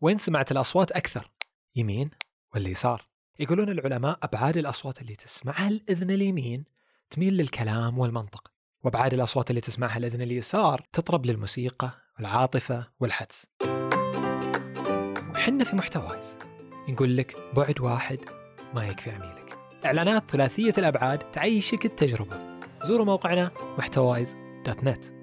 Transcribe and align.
وين 0.00 0.18
سمعت 0.18 0.52
الأصوات 0.52 0.92
أكثر؟ 0.92 1.30
يمين 1.76 2.10
ولا 2.54 2.68
يسار؟ 2.68 3.06
يقولون 3.38 3.68
العلماء 3.68 4.18
أبعاد 4.22 4.56
الأصوات 4.56 5.00
اللي 5.00 5.16
تسمعها 5.16 5.68
الأذن 5.68 6.10
اليمين 6.10 6.64
تميل 7.10 7.34
للكلام 7.36 7.98
والمنطق 7.98 8.50
وأبعاد 8.84 9.14
الأصوات 9.14 9.50
اللي 9.50 9.60
تسمعها 9.60 9.96
الأذن 9.96 10.22
اليسار 10.22 10.86
تطرب 10.92 11.26
للموسيقى 11.26 11.90
والعاطفة 12.16 12.86
والحدس. 13.00 13.46
وحنا 15.34 15.64
في 15.64 15.76
محتوايز 15.76 16.36
نقول 16.88 17.16
لك 17.16 17.36
بعد 17.56 17.80
واحد 17.80 18.18
ما 18.74 18.86
يكفي 18.86 19.10
عميلك. 19.10 19.58
إعلانات 19.84 20.30
ثلاثية 20.30 20.74
الأبعاد 20.78 21.30
تعيشك 21.30 21.84
التجربة. 21.84 22.58
زوروا 22.84 23.06
موقعنا 23.06 23.50
محتوايز 23.78 24.36
دوت 24.66 24.84
نت. 24.84 25.19